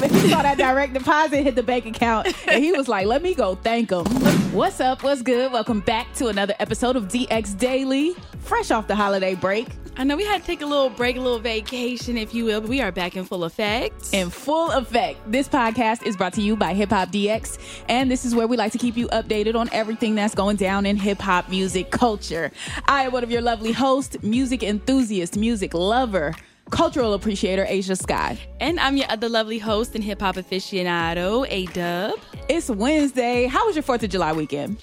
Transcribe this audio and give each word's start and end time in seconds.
He 0.00 0.30
saw 0.30 0.42
that 0.42 0.58
direct 0.58 0.94
deposit 0.94 1.42
hit 1.42 1.56
the 1.56 1.62
bank 1.62 1.84
account, 1.84 2.28
and 2.46 2.62
he 2.62 2.70
was 2.72 2.86
like, 2.86 3.06
"Let 3.06 3.20
me 3.22 3.34
go 3.34 3.56
thank 3.56 3.90
him." 3.90 4.04
What's 4.52 4.80
up? 4.80 5.02
What's 5.02 5.22
good? 5.22 5.52
Welcome 5.52 5.80
back 5.80 6.14
to 6.14 6.28
another 6.28 6.54
episode 6.60 6.94
of 6.94 7.08
DX 7.08 7.58
Daily, 7.58 8.14
fresh 8.38 8.70
off 8.70 8.86
the 8.86 8.94
holiday 8.94 9.34
break. 9.34 9.66
I 9.96 10.04
know 10.04 10.16
we 10.16 10.24
had 10.24 10.42
to 10.42 10.46
take 10.46 10.62
a 10.62 10.66
little 10.66 10.90
break, 10.90 11.16
a 11.16 11.20
little 11.20 11.40
vacation, 11.40 12.16
if 12.16 12.32
you 12.32 12.44
will, 12.44 12.60
but 12.60 12.70
we 12.70 12.80
are 12.80 12.92
back 12.92 13.16
in 13.16 13.24
full 13.24 13.42
effect. 13.42 14.14
In 14.14 14.30
full 14.30 14.70
effect. 14.70 15.18
This 15.30 15.48
podcast 15.48 16.04
is 16.06 16.16
brought 16.16 16.34
to 16.34 16.40
you 16.40 16.54
by 16.54 16.72
Hip 16.72 16.90
Hop 16.90 17.10
DX, 17.10 17.58
and 17.88 18.08
this 18.08 18.24
is 18.24 18.36
where 18.36 18.46
we 18.46 18.56
like 18.56 18.70
to 18.72 18.78
keep 18.78 18.96
you 18.96 19.08
updated 19.08 19.56
on 19.56 19.68
everything 19.72 20.14
that's 20.14 20.36
going 20.36 20.56
down 20.56 20.86
in 20.86 20.96
hip 20.96 21.18
hop 21.18 21.48
music 21.48 21.90
culture. 21.90 22.52
I 22.86 23.02
am 23.02 23.12
one 23.12 23.24
of 23.24 23.32
your 23.32 23.42
lovely 23.42 23.72
hosts, 23.72 24.16
music 24.22 24.62
enthusiast, 24.62 25.36
music 25.36 25.74
lover, 25.74 26.36
cultural 26.70 27.14
appreciator, 27.14 27.64
Asia 27.68 27.96
Sky. 27.96 28.38
And 28.60 28.78
I'm 28.80 28.96
your 28.96 29.10
other 29.10 29.28
lovely 29.28 29.58
host 29.58 29.94
and 29.94 30.04
hip 30.04 30.20
hop 30.20 30.36
aficionado, 30.36 31.46
A 31.48 31.66
Dub. 31.66 32.18
It's 32.48 32.70
Wednesday. 32.70 33.46
How 33.46 33.66
was 33.66 33.76
your 33.76 33.82
4th 33.82 34.02
of 34.02 34.10
July 34.10 34.32
weekend? 34.32 34.78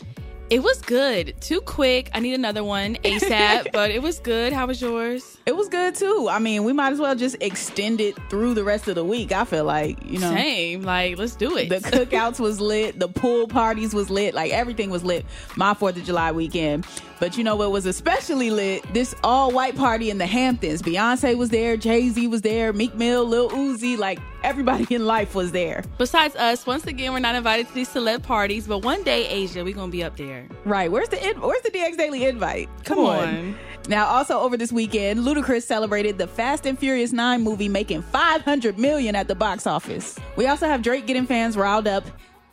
It 0.52 0.62
was 0.62 0.80
good. 0.82 1.34
Too 1.42 1.60
quick. 1.62 2.12
I 2.14 2.20
need 2.20 2.36
another 2.36 2.64
one 2.64 2.96
ASAP, 3.04 3.72
but 3.72 3.90
it 3.90 4.02
was 4.02 4.20
good. 4.20 4.54
How 4.54 4.68
was 4.68 4.80
yours? 4.80 5.38
It 5.48 5.56
was 5.56 5.68
good 5.70 5.96
too. 5.96 6.28
I 6.30 6.38
mean, 6.38 6.64
we 6.64 6.72
might 6.74 6.94
as 6.94 7.00
well 7.00 7.16
just 7.16 7.36
extend 7.42 8.00
it 8.00 8.16
through 8.30 8.54
the 8.54 8.64
rest 8.64 8.88
of 8.88 8.96
the 8.96 9.04
week. 9.04 9.32
I 9.32 9.46
feel 9.46 9.66
like, 9.66 9.98
you 10.06 10.20
know. 10.20 10.32
Same. 10.32 10.84
Like, 10.84 11.18
let's 11.18 11.36
do 11.36 11.58
it. 11.58 11.70
The 11.70 11.78
cookouts 11.78 12.40
was 12.40 12.62
lit, 12.62 13.00
the 13.00 13.08
pool 13.08 13.48
parties 13.48 13.94
was 13.94 14.10
lit, 14.12 14.36
like 14.36 14.52
everything 14.52 14.92
was 14.92 15.04
lit 15.04 15.26
my 15.56 15.74
4th 15.74 15.98
of 15.98 16.04
July 16.04 16.32
weekend. 16.32 16.86
But 17.20 17.38
you 17.38 17.44
know 17.44 17.56
what 17.56 17.72
was 17.72 17.86
especially 17.86 18.52
lit? 18.52 18.84
This 18.94 19.16
all 19.24 19.52
white 19.52 19.76
party 19.76 20.10
in 20.10 20.18
the 20.18 20.26
Hamptons. 20.28 20.82
Beyonce 20.82 21.36
was 21.36 21.50
there, 21.50 21.76
Jay 21.78 22.10
Z 22.10 22.28
was 22.28 22.42
there, 22.42 22.72
Meek 22.74 22.94
Mill, 22.94 23.26
Lil 23.26 23.50
Uzi, 23.50 23.98
like 23.98 24.20
everybody 24.46 24.94
in 24.94 25.06
life 25.06 25.36
was 25.36 25.52
there. 25.52 25.84
Besides 25.98 26.36
us, 26.36 26.66
once 26.66 26.86
again, 26.86 27.12
we're 27.12 27.20
not 27.20 27.36
invited 27.36 27.68
to 27.68 27.74
these 27.74 27.90
celeb 27.90 28.24
parties, 28.24 28.68
but 28.68 28.80
one 28.80 29.04
day, 29.04 29.28
Asia, 29.28 29.64
we're 29.64 29.74
gonna 29.74 29.92
be 29.92 30.04
up 30.04 30.16
there. 30.18 30.48
Right. 30.64 30.92
Where's 30.92 31.10
the 31.10 31.18
where's 31.40 31.62
the 31.62 31.72
DX 31.72 31.98
Daily 31.98 32.26
invite? 32.26 32.70
Come, 32.84 32.98
Come 32.98 33.06
on. 33.06 33.28
on. 33.28 33.56
Now, 33.88 34.08
also 34.08 34.40
over 34.40 34.58
this 34.58 34.72
weekend, 34.72 35.20
Ludacris 35.20 35.64
celebrated 35.64 36.18
the 36.18 36.28
Fast 36.28 36.66
and 36.66 36.78
Furious 36.78 37.12
9 37.12 37.42
movie 37.42 37.70
making 37.70 38.02
500 38.02 38.80
million 38.80 39.16
at 39.16 39.28
the 39.28 39.36
box 39.36 39.68
office. 39.68 40.18
We 40.36 40.48
also 40.48 40.68
have 40.68 40.82
Drake 40.82 41.06
getting 41.06 41.28
fans 41.28 41.56
riled 41.56 41.88
up 41.88 42.04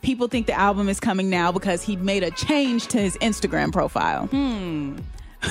people 0.03 0.27
think 0.27 0.45
the 0.45 0.53
album 0.53 0.89
is 0.89 0.99
coming 0.99 1.29
now 1.29 1.51
because 1.51 1.81
he 1.81 1.95
made 1.95 2.23
a 2.23 2.31
change 2.31 2.87
to 2.87 2.99
his 2.99 3.17
Instagram 3.17 3.71
profile. 3.71 4.27
Hmm. 4.27 4.97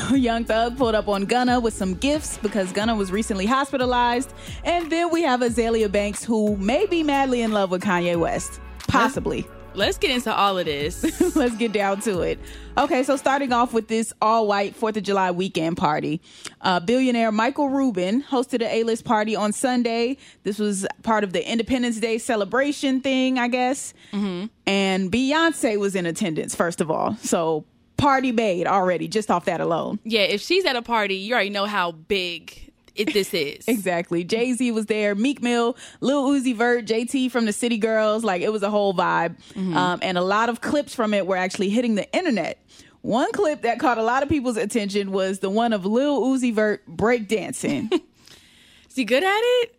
Young 0.15 0.45
Thug 0.45 0.77
pulled 0.77 0.95
up 0.95 1.09
on 1.09 1.25
Gunna 1.25 1.61
with 1.61 1.75
some 1.75 1.95
gifts 1.95 2.39
because 2.39 2.73
Gunna 2.73 2.95
was 2.95 3.11
recently 3.11 3.47
hospitalized. 3.47 4.33
And 4.65 4.91
then 4.91 5.11
we 5.11 5.23
have 5.23 5.41
Azealia 5.41 5.91
Banks, 5.91 6.25
who 6.25 6.57
may 6.57 6.87
be 6.87 7.03
madly 7.03 7.43
in 7.43 7.53
love 7.53 7.71
with 7.71 7.83
Kanye 7.83 8.17
West. 8.17 8.61
Possibly. 8.89 9.47
Let's 9.75 9.97
get 9.97 10.11
into 10.11 10.35
all 10.35 10.59
of 10.59 10.67
this. 10.67 11.03
Let's 11.37 11.57
get 11.57 11.73
down 11.73 12.01
to 12.03 12.21
it. 12.21 12.39
Okay, 12.77 13.03
so 13.03 13.17
starting 13.17 13.53
off 13.53 13.73
with 13.73 13.89
this 13.89 14.13
all 14.21 14.47
white 14.47 14.79
4th 14.79 14.99
of 14.99 15.03
July 15.03 15.31
weekend 15.31 15.79
party. 15.79 16.21
Uh, 16.61 16.79
billionaire 16.79 17.33
Michael 17.33 17.71
Rubin 17.71 18.23
hosted 18.23 18.57
an 18.57 18.71
A 18.71 18.83
list 18.83 19.05
party 19.05 19.35
on 19.35 19.53
Sunday. 19.53 20.19
This 20.43 20.59
was 20.59 20.87
part 21.03 21.25
of 21.25 21.33
the 21.33 21.51
Independence 21.51 22.01
Day 22.01 22.19
celebration 22.19 23.01
thing, 23.01 23.39
I 23.39 23.49
guess. 23.49 23.95
Mm-hmm. 24.13 24.47
And 24.67 25.11
Beyonce 25.11 25.79
was 25.79 25.95
in 25.95 26.05
attendance, 26.05 26.55
first 26.55 26.83
of 26.83 26.91
all. 26.91 27.17
So 27.17 27.65
party 28.03 28.33
made 28.33 28.67
already, 28.67 29.09
just 29.09 29.31
off 29.31 29.45
that 29.47 29.61
alone. 29.61 29.99
Yeah, 30.05 30.23
if 30.23 30.41
she's 30.41 30.65
at 30.65 30.77
a 30.77 30.83
party, 30.83 31.15
you 31.15 31.35
already 31.35 31.51
know 31.51 31.67
how 31.67 31.93
big 31.93 32.73
it 32.95 33.13
this 33.13 33.33
is. 33.33 33.65
exactly. 33.69 34.25
Jay 34.25 34.53
Z 34.53 34.71
was 34.73 34.87
there, 34.87 35.15
Meek 35.15 35.43
Mill, 35.43 35.77
Lil 36.01 36.29
Uzi 36.29 36.55
Vert, 36.55 36.85
JT 36.85 37.31
from 37.31 37.47
the 37.47 37.53
City 37.53 37.79
Girls. 37.79 38.25
Like 38.25 38.43
it 38.43 38.51
was 38.51 38.63
a 38.63 38.71
whole 38.71 38.93
vibe. 38.93 39.37
Mm-hmm. 39.55 39.77
Um, 39.77 40.01
and 40.03 40.19
a 40.19 40.23
lot 40.23 40.49
of 40.49 40.61
clips 40.61 40.95
from 40.95 41.15
it 41.15 41.27
were 41.27 41.37
actually 41.37 41.71
hitting 41.71 41.95
the 41.95 42.11
internet. 42.13 42.59
One 43.03 43.31
clip 43.33 43.63
that 43.63 43.79
caught 43.81 43.99
a 43.99 44.03
lot 44.03 44.23
of 44.23 44.29
people's 44.29 44.57
attention 44.57 45.11
was 45.11 45.41
the 45.41 45.51
one 45.51 45.73
of 45.73 45.85
Lil 45.85 46.23
Uzi 46.23 46.53
Vert 46.53 46.87
breakdancing. 46.89 47.93
is 48.89 48.97
he 48.97 49.05
good 49.05 49.25
at 49.25 49.41
it? 49.43 49.77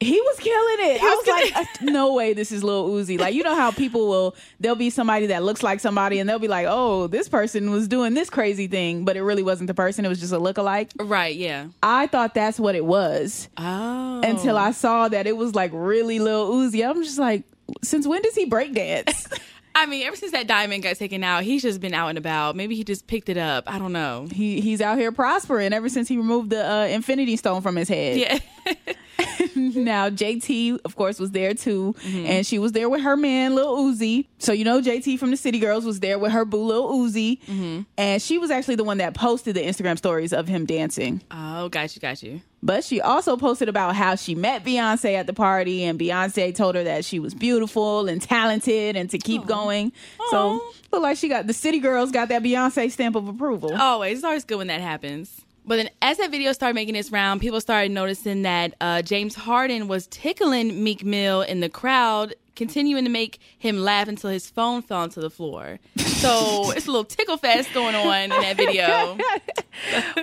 He 0.00 0.18
was 0.18 0.38
killing 0.38 0.90
it. 0.90 1.02
I 1.02 1.14
was 1.14 1.26
like, 1.26 1.56
uh, 1.56 1.64
no 1.82 2.14
way, 2.14 2.32
this 2.32 2.52
is 2.52 2.64
Lil 2.64 2.88
Uzi. 2.88 3.18
Like, 3.18 3.34
you 3.34 3.42
know 3.42 3.54
how 3.54 3.70
people 3.70 4.08
will, 4.08 4.34
there'll 4.58 4.74
be 4.74 4.88
somebody 4.88 5.26
that 5.26 5.42
looks 5.42 5.62
like 5.62 5.78
somebody 5.78 6.18
and 6.18 6.28
they'll 6.28 6.38
be 6.38 6.48
like, 6.48 6.66
oh, 6.68 7.06
this 7.06 7.28
person 7.28 7.70
was 7.70 7.86
doing 7.86 8.14
this 8.14 8.30
crazy 8.30 8.66
thing, 8.66 9.04
but 9.04 9.18
it 9.18 9.22
really 9.22 9.42
wasn't 9.42 9.66
the 9.66 9.74
person. 9.74 10.06
It 10.06 10.08
was 10.08 10.18
just 10.18 10.32
a 10.32 10.38
lookalike. 10.38 10.90
Right, 10.98 11.36
yeah. 11.36 11.66
I 11.82 12.06
thought 12.06 12.32
that's 12.32 12.58
what 12.58 12.74
it 12.74 12.84
was. 12.86 13.48
Oh. 13.58 14.22
Until 14.24 14.56
I 14.56 14.70
saw 14.70 15.08
that 15.08 15.26
it 15.26 15.36
was 15.36 15.54
like 15.54 15.70
really 15.74 16.18
Lil 16.18 16.50
Uzi. 16.50 16.88
I'm 16.88 17.02
just 17.02 17.18
like, 17.18 17.44
since 17.82 18.06
when 18.06 18.22
does 18.22 18.34
he 18.34 18.46
break 18.46 18.72
dance? 18.72 19.28
I 19.74 19.86
mean, 19.86 20.06
ever 20.06 20.16
since 20.16 20.32
that 20.32 20.46
diamond 20.46 20.82
got 20.82 20.96
taken 20.96 21.22
out, 21.22 21.42
he's 21.42 21.62
just 21.62 21.80
been 21.80 21.94
out 21.94 22.08
and 22.08 22.18
about. 22.18 22.56
Maybe 22.56 22.74
he 22.74 22.84
just 22.84 23.06
picked 23.06 23.28
it 23.28 23.36
up. 23.36 23.64
I 23.66 23.78
don't 23.78 23.92
know. 23.92 24.26
He 24.32 24.60
he's 24.60 24.80
out 24.80 24.98
here 24.98 25.12
prospering 25.12 25.72
ever 25.72 25.88
since 25.88 26.08
he 26.08 26.16
removed 26.16 26.50
the 26.50 26.68
uh, 26.68 26.86
Infinity 26.86 27.36
Stone 27.36 27.62
from 27.62 27.76
his 27.76 27.88
head. 27.88 28.18
Yeah. 28.18 28.74
now 29.56 30.10
JT, 30.10 30.80
of 30.84 30.96
course, 30.96 31.18
was 31.18 31.30
there 31.30 31.54
too, 31.54 31.94
mm-hmm. 32.00 32.26
and 32.26 32.46
she 32.46 32.58
was 32.58 32.72
there 32.72 32.88
with 32.88 33.02
her 33.02 33.16
man 33.16 33.54
Lil 33.54 33.76
Uzi. 33.76 34.26
So 34.38 34.52
you 34.52 34.64
know 34.64 34.80
JT 34.80 35.18
from 35.18 35.30
the 35.30 35.36
City 35.36 35.58
Girls 35.58 35.84
was 35.84 36.00
there 36.00 36.18
with 36.18 36.32
her 36.32 36.44
boo 36.44 36.64
Lil 36.64 36.88
Uzi, 36.92 37.40
mm-hmm. 37.42 37.82
and 37.98 38.22
she 38.22 38.38
was 38.38 38.50
actually 38.50 38.76
the 38.76 38.84
one 38.84 38.98
that 38.98 39.14
posted 39.14 39.56
the 39.56 39.62
Instagram 39.62 39.98
stories 39.98 40.32
of 40.32 40.48
him 40.48 40.66
dancing. 40.66 41.22
Oh, 41.30 41.68
got 41.68 41.94
you, 41.94 42.00
got 42.00 42.22
you. 42.22 42.40
But 42.62 42.84
she 42.84 43.00
also 43.00 43.36
posted 43.36 43.68
about 43.68 43.96
how 43.96 44.16
she 44.16 44.34
met 44.34 44.64
Beyonce 44.64 45.14
at 45.14 45.26
the 45.26 45.32
party, 45.32 45.84
and 45.84 45.98
Beyonce 45.98 46.54
told 46.54 46.74
her 46.74 46.84
that 46.84 47.04
she 47.04 47.18
was 47.18 47.34
beautiful 47.34 48.06
and 48.06 48.20
talented 48.20 48.96
and 48.96 49.08
to 49.10 49.18
keep 49.18 49.42
Aww. 49.42 49.48
going. 49.48 49.92
Aww. 50.18 50.30
So 50.30 50.62
look 50.92 51.02
like 51.02 51.16
she 51.16 51.28
got 51.28 51.46
the 51.46 51.54
City 51.54 51.78
Girls 51.78 52.10
got 52.10 52.28
that 52.28 52.42
Beyonce 52.42 52.90
stamp 52.90 53.16
of 53.16 53.28
approval. 53.28 53.74
Always, 53.74 54.18
it's 54.18 54.24
always 54.24 54.44
good 54.44 54.58
when 54.58 54.66
that 54.66 54.80
happens. 54.80 55.40
But 55.64 55.76
then, 55.76 55.90
as 56.02 56.18
that 56.18 56.30
video 56.30 56.52
started 56.52 56.74
making 56.74 56.96
its 56.96 57.10
round, 57.10 57.40
people 57.40 57.60
started 57.60 57.92
noticing 57.92 58.42
that 58.42 58.74
uh, 58.80 59.02
James 59.02 59.34
Harden 59.34 59.88
was 59.88 60.06
tickling 60.06 60.82
Meek 60.82 61.04
Mill 61.04 61.42
in 61.42 61.60
the 61.60 61.68
crowd 61.68 62.34
continuing 62.60 63.04
to 63.04 63.10
make 63.10 63.38
him 63.58 63.78
laugh 63.78 64.06
until 64.06 64.28
his 64.28 64.50
phone 64.50 64.82
fell 64.82 64.98
onto 64.98 65.18
the 65.18 65.30
floor. 65.30 65.78
So 65.96 66.70
it's 66.76 66.86
a 66.86 66.90
little 66.90 67.04
tickle 67.04 67.38
fest 67.38 67.72
going 67.72 67.94
on 67.94 68.24
in 68.24 68.28
that 68.28 68.56
video. 68.58 69.16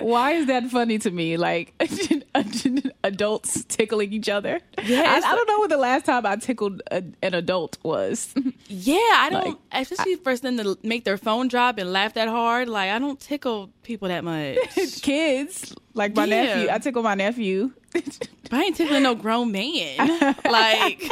Why 0.00 0.32
is 0.32 0.46
that 0.46 0.70
funny 0.70 0.98
to 0.98 1.10
me? 1.10 1.36
Like 1.36 1.74
adults 3.08 3.64
tickling 3.68 4.12
each 4.12 4.28
other. 4.28 4.60
Yeah, 4.84 5.02
I, 5.02 5.16
I, 5.16 5.34
don't 5.34 5.48
know 5.48 5.60
when 5.60 5.70
the 5.70 5.76
last 5.76 6.04
time 6.04 6.24
I 6.24 6.36
tickled 6.36 6.82
a, 6.90 7.02
an 7.22 7.34
adult 7.34 7.78
was. 7.82 8.34
Yeah, 8.70 8.96
I 8.98 9.30
don't. 9.30 9.46
Like, 9.46 9.56
especially 9.72 10.12
I, 10.12 10.16
for 10.16 10.36
them 10.36 10.58
to 10.58 10.78
make 10.82 11.04
their 11.04 11.16
phone 11.16 11.48
drop 11.48 11.78
and 11.78 11.90
laugh 11.90 12.14
that 12.14 12.28
hard. 12.28 12.68
Like 12.68 12.90
I 12.90 12.98
don't 12.98 13.18
tickle 13.18 13.70
people 13.82 14.08
that 14.08 14.24
much. 14.24 14.58
Kids 15.02 15.74
Like 15.98 16.14
my 16.14 16.24
Yeah. 16.24 16.44
nephew, 16.44 16.68
I 16.70 16.78
tickle 16.78 17.02
my 17.02 17.14
nephew. 17.14 17.72
But 17.92 18.52
I 18.52 18.62
ain't 18.64 18.76
tickling 18.76 19.02
no 19.02 19.14
grown 19.14 19.50
man. 19.52 19.96
like 20.44 21.02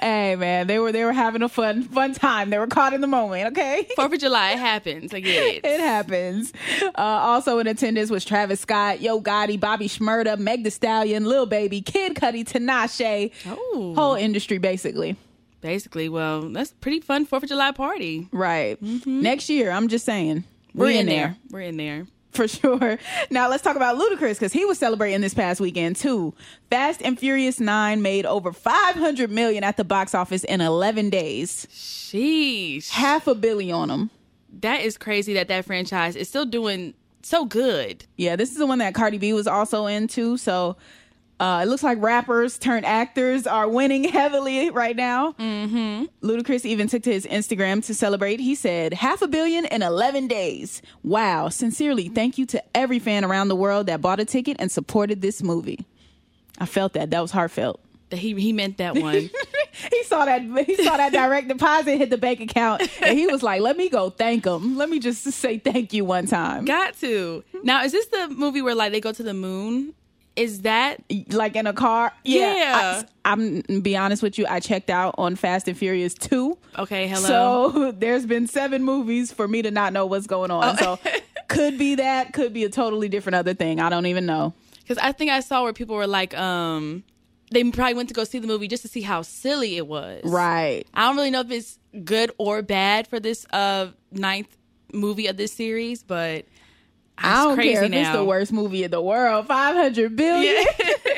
hey 0.00 0.36
man, 0.36 0.66
they 0.66 0.78
were 0.78 0.92
they 0.92 1.04
were 1.04 1.12
having 1.12 1.42
a 1.42 1.48
fun 1.48 1.82
fun 1.82 2.14
time. 2.14 2.48
They 2.50 2.58
were 2.58 2.66
caught 2.66 2.92
in 2.94 3.00
the 3.00 3.06
moment. 3.06 3.48
Okay. 3.48 3.86
Fourth 3.96 4.12
of 4.12 4.20
July, 4.20 4.52
it 4.52 4.58
happens. 4.58 5.12
I 5.12 5.20
get 5.20 5.42
it. 5.42 5.64
It 5.64 5.80
happens. 5.80 6.52
Uh, 6.82 6.90
also 6.96 7.58
in 7.58 7.66
attendance 7.66 8.10
was 8.10 8.24
Travis 8.24 8.60
Scott, 8.60 9.00
Yo 9.00 9.20
Gotti, 9.20 9.58
Bobby 9.58 9.88
Shmurda, 9.88 10.38
Meg 10.38 10.62
The 10.64 10.70
Stallion, 10.70 11.24
Lil 11.24 11.46
Baby, 11.46 11.80
Kid 11.82 12.14
Cudi, 12.14 12.44
Tinashe. 12.44 13.32
Oh. 13.46 13.94
Whole 13.96 14.14
industry 14.14 14.58
basically. 14.58 15.16
Basically, 15.60 16.08
well, 16.10 16.42
that's 16.50 16.70
a 16.72 16.74
pretty 16.76 17.00
fun 17.00 17.24
Fourth 17.26 17.42
of 17.42 17.48
July 17.48 17.72
party. 17.72 18.28
Right. 18.30 18.80
Next 19.06 19.48
year, 19.48 19.70
I'm 19.70 19.88
just 19.88 20.04
saying. 20.04 20.44
We're 20.74 20.86
we 20.86 20.98
in 20.98 21.06
there. 21.06 21.36
We're 21.50 21.60
in 21.62 21.76
there. 21.78 22.06
For 22.34 22.48
sure. 22.48 22.98
Now 23.30 23.48
let's 23.48 23.62
talk 23.62 23.76
about 23.76 23.96
Ludacris 23.98 24.34
because 24.34 24.52
he 24.52 24.64
was 24.64 24.78
celebrating 24.78 25.20
this 25.20 25.34
past 25.34 25.60
weekend 25.60 25.96
too. 25.96 26.34
Fast 26.70 27.00
and 27.02 27.18
Furious 27.18 27.60
Nine 27.60 28.02
made 28.02 28.26
over 28.26 28.52
500 28.52 29.30
million 29.30 29.64
at 29.64 29.76
the 29.76 29.84
box 29.84 30.14
office 30.14 30.44
in 30.44 30.60
11 30.60 31.10
days, 31.10 31.66
Sheesh. 31.70 32.90
half 32.90 33.26
a 33.26 33.34
billion 33.34 33.74
on 33.74 33.88
them. 33.88 34.10
That 34.60 34.82
is 34.82 34.96
crazy 34.98 35.34
that 35.34 35.48
that 35.48 35.64
franchise 35.64 36.16
is 36.16 36.28
still 36.28 36.46
doing 36.46 36.94
so 37.22 37.44
good. 37.44 38.04
Yeah, 38.16 38.36
this 38.36 38.50
is 38.50 38.56
the 38.58 38.66
one 38.66 38.78
that 38.78 38.94
Cardi 38.94 39.18
B 39.18 39.32
was 39.32 39.46
also 39.46 39.86
into. 39.86 40.36
So 40.36 40.76
uh, 41.40 41.60
it 41.64 41.68
looks 41.68 41.82
like 41.82 42.00
rappers 42.00 42.58
turned 42.58 42.86
actors 42.86 43.46
are 43.46 43.68
winning 43.68 44.04
heavily 44.04 44.70
right 44.70 44.94
now. 44.94 45.32
Mm-hmm. 45.32 46.04
Ludacris 46.26 46.64
even 46.64 46.86
took 46.88 47.02
to 47.02 47.12
his 47.12 47.26
Instagram 47.26 47.84
to 47.86 47.94
celebrate. 47.94 48.40
He 48.40 48.54
said, 48.54 48.94
half 48.94 49.20
a 49.20 49.28
billion 49.28 49.64
in 49.64 49.82
11 49.82 50.28
days. 50.28 50.80
Wow. 51.02 51.48
Sincerely, 51.48 52.08
thank 52.08 52.38
you 52.38 52.46
to 52.46 52.62
every 52.76 52.98
fan 52.98 53.24
around 53.24 53.48
the 53.48 53.56
world 53.56 53.86
that 53.86 54.00
bought 54.00 54.20
a 54.20 54.24
ticket 54.24 54.56
and 54.60 54.70
supported 54.70 55.22
this 55.22 55.42
movie. 55.42 55.84
I 56.58 56.66
felt 56.66 56.92
that. 56.92 57.10
That 57.10 57.20
was 57.20 57.32
heartfelt. 57.32 57.80
That 58.10 58.18
he 58.18 58.34
he 58.34 58.52
meant 58.52 58.78
that 58.78 58.96
one. 58.96 59.14
he 59.90 60.02
saw 60.04 60.24
that 60.26 60.42
he 60.42 60.76
saw 60.84 60.96
that 60.96 61.12
direct 61.12 61.48
deposit 61.48 61.96
hit 61.96 62.10
the 62.10 62.18
bank 62.18 62.40
account 62.40 62.82
and 63.02 63.18
he 63.18 63.26
was 63.26 63.42
like, 63.42 63.60
"Let 63.62 63.76
me 63.76 63.88
go 63.88 64.10
thank 64.10 64.44
him. 64.44 64.76
Let 64.76 64.90
me 64.90 64.98
just 65.00 65.24
say 65.24 65.58
thank 65.58 65.92
you 65.92 66.04
one 66.04 66.26
time." 66.26 66.64
Got 66.64 66.98
to. 67.00 67.42
Now, 67.62 67.82
is 67.82 67.92
this 67.92 68.06
the 68.06 68.28
movie 68.28 68.62
where 68.62 68.74
like 68.74 68.92
they 68.92 69.00
go 69.00 69.10
to 69.10 69.22
the 69.22 69.34
moon? 69.34 69.94
Is 70.36 70.62
that 70.62 71.02
like 71.30 71.54
in 71.54 71.66
a 71.66 71.72
car. 71.72 72.12
Yeah. 72.24 73.02
I, 73.24 73.32
am 73.32 73.62
be 73.82 73.96
honest 73.96 74.22
with 74.22 74.38
you. 74.38 74.46
I 74.48 74.60
checked 74.60 74.90
out 74.90 75.14
on 75.16 75.36
Fast 75.36 75.68
and 75.68 75.76
Furious 75.76 76.14
two. 76.14 76.58
okay? 76.78 77.06
Hello. 77.06 77.70
So 77.70 77.92
there's 77.96 78.26
been 78.26 78.46
seven 78.46 78.82
movies 78.82 79.32
for 79.32 79.46
me 79.46 79.62
to 79.62 79.70
not 79.70 79.92
know 79.92 80.06
what's 80.06 80.26
going 80.26 80.50
on. 80.50 80.76
So 80.78 80.98
could 81.48 81.78
be 81.78 81.96
that. 81.96 82.32
Could 82.32 82.52
be 82.52 82.64
a 82.64 82.68
totally 82.68 83.08
different 83.08 83.36
other 83.36 83.54
thing. 83.54 83.80
I 83.80 83.90
don't 83.90 84.06
even 84.06 84.26
know. 84.26 84.54
Because 84.80 84.98
I 84.98 85.12
think 85.12 85.30
I 85.30 85.40
saw 85.40 85.62
where 85.62 85.72
people 85.72 85.96
were 85.96 86.06
like, 86.06 86.36
um, 86.36 87.04
they 87.50 87.62
probably 87.70 87.94
went 87.94 88.08
to 88.08 88.14
go 88.14 88.24
see 88.24 88.38
the 88.38 88.46
movie 88.46 88.68
just 88.68 88.82
to 88.82 88.88
see 88.88 89.00
how 89.02 89.22
silly 89.22 89.76
it 89.76 89.86
was. 89.86 90.22
Right. 90.24 90.84
I 90.92 91.06
don't 91.06 91.16
really 91.16 91.30
know 91.30 91.40
if 91.40 91.50
it's 91.50 91.78
good 92.04 92.32
or 92.38 92.60
bad 92.60 93.06
for 93.06 93.20
this 93.20 93.46
uh 93.52 93.88
ninth 94.10 94.56
movie 94.92 95.26
of 95.26 95.36
this 95.36 95.52
series, 95.52 96.02
but 96.02 96.44
I 97.18 97.44
don't 97.44 97.54
crazy 97.54 97.74
care 97.74 97.84
if 97.84 97.90
now. 97.90 98.00
it's 98.00 98.10
the 98.18 98.24
worst 98.24 98.52
movie 98.52 98.82
in 98.84 98.90
the 98.90 99.00
world. 99.00 99.46
Five 99.46 99.76
hundred 99.76 100.16
billion. 100.16 100.64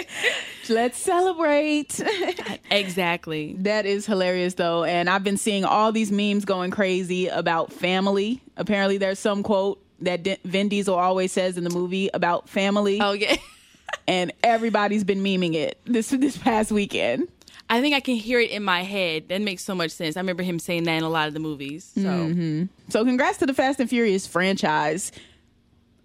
Let's 0.68 0.98
celebrate. 0.98 2.00
exactly. 2.70 3.54
That 3.60 3.86
is 3.86 4.04
hilarious 4.06 4.54
though. 4.54 4.84
And 4.84 5.08
I've 5.08 5.22
been 5.24 5.36
seeing 5.36 5.64
all 5.64 5.92
these 5.92 6.10
memes 6.10 6.44
going 6.44 6.70
crazy 6.70 7.28
about 7.28 7.72
family. 7.72 8.40
Apparently 8.56 8.98
there's 8.98 9.18
some 9.18 9.42
quote 9.42 9.82
that 10.00 10.22
D- 10.24 10.36
Vin 10.44 10.68
Diesel 10.68 10.94
always 10.94 11.32
says 11.32 11.56
in 11.56 11.64
the 11.64 11.70
movie 11.70 12.10
about 12.12 12.48
family 12.48 12.98
Oh 13.00 13.12
yeah. 13.12 13.36
and 14.08 14.32
everybody's 14.42 15.04
been 15.04 15.22
memeing 15.22 15.54
it 15.54 15.80
this 15.84 16.08
this 16.08 16.36
past 16.36 16.72
weekend. 16.72 17.28
I 17.70 17.80
think 17.80 17.94
I 17.94 18.00
can 18.00 18.14
hear 18.16 18.38
it 18.40 18.50
in 18.50 18.62
my 18.62 18.82
head. 18.82 19.28
That 19.28 19.40
makes 19.42 19.62
so 19.64 19.74
much 19.74 19.90
sense. 19.92 20.16
I 20.16 20.20
remember 20.20 20.42
him 20.44 20.58
saying 20.58 20.84
that 20.84 20.94
in 20.96 21.02
a 21.04 21.08
lot 21.08 21.28
of 21.28 21.34
the 21.34 21.40
movies. 21.40 21.90
So 21.94 22.00
Mm-hmm. 22.00 22.64
So 22.90 23.04
congrats 23.04 23.38
to 23.38 23.46
the 23.46 23.54
Fast 23.54 23.78
and 23.80 23.88
Furious 23.88 24.26
franchise. 24.26 25.12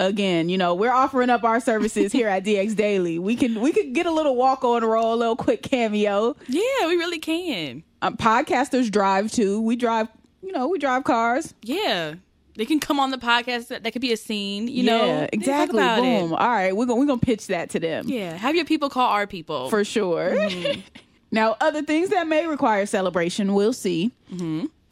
Again, 0.01 0.49
you 0.49 0.57
know, 0.57 0.73
we're 0.73 0.91
offering 0.91 1.29
up 1.29 1.43
our 1.43 1.59
services 1.59 2.11
here 2.11 2.27
at 2.27 2.43
DX 2.43 2.75
Daily. 2.75 3.19
We 3.19 3.35
can 3.35 3.61
we 3.61 3.71
could 3.71 3.93
get 3.93 4.07
a 4.07 4.11
little 4.11 4.35
walk 4.35 4.63
on 4.63 4.83
role, 4.83 5.13
a 5.13 5.15
little 5.15 5.35
quick 5.35 5.61
cameo. 5.61 6.35
yeah, 6.47 6.87
we 6.87 6.95
really 6.95 7.19
can. 7.19 7.83
Um, 8.01 8.17
podcasters 8.17 8.89
drive 8.89 9.31
too. 9.31 9.61
We 9.61 9.75
drive, 9.75 10.07
you 10.41 10.51
know, 10.53 10.67
we 10.67 10.79
drive 10.79 11.03
cars. 11.03 11.53
Yeah. 11.61 12.15
They 12.55 12.65
can 12.65 12.79
come 12.79 12.99
on 12.99 13.11
the 13.11 13.17
podcast. 13.19 13.67
That, 13.67 13.83
that 13.83 13.91
could 13.93 14.01
be 14.01 14.11
a 14.11 14.17
scene, 14.17 14.67
you 14.67 14.83
know? 14.83 15.05
yeah, 15.05 15.19
talk 15.21 15.29
exactly. 15.33 15.77
about 15.79 15.99
it. 15.99 16.19
Boom. 16.19 16.33
All 16.33 16.47
right, 16.49 16.75
we're 16.75 16.85
gonna 16.87 16.99
we're 16.99 17.05
gonna 17.05 17.19
pitch 17.19 17.47
that 17.47 17.69
to 17.69 17.79
them 17.79 18.05
Yeah. 18.07 18.35
Have 18.35 18.55
your 18.55 18.65
people 18.65 18.89
call 18.89 19.07
our 19.07 19.27
people. 19.27 19.69
for 19.69 19.83
sure. 19.83 20.49
now, 21.31 21.57
other 21.61 21.83
things 21.83 22.09
that 22.09 22.27
may 22.27 22.47
require 22.47 22.87
celebration, 22.87 23.53
we'll 23.53 23.71
see. 23.73 24.11